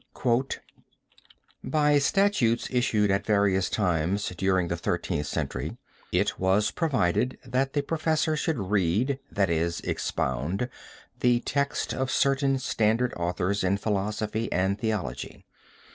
"By 1.63 1.99
statutes 1.99 2.67
issued 2.71 3.11
at 3.11 3.23
various 3.23 3.69
times 3.69 4.29
during 4.29 4.67
the 4.67 4.75
Thirteenth 4.75 5.27
Century 5.27 5.77
it 6.11 6.39
was 6.39 6.71
provided 6.71 7.37
that 7.45 7.73
the 7.73 7.83
professor 7.83 8.35
should 8.35 8.57
read, 8.57 9.19
that 9.31 9.51
is 9.51 9.79
expound, 9.81 10.69
the 11.19 11.41
text 11.41 11.93
of 11.93 12.09
certain 12.09 12.57
standard 12.57 13.13
authors 13.15 13.63
in 13.63 13.77
philosophy 13.77 14.51
and 14.51 14.79
theology. 14.79 15.45